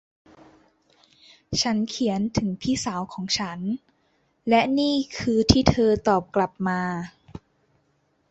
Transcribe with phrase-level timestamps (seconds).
[1.61, 3.59] ฉันเขียนถึงพี่สาวของฉัน
[4.49, 6.81] และนี่คือที่เธอตอบกลับมา